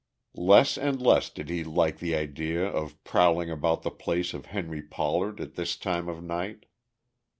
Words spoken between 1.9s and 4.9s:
the idea of prowling about the place of Henry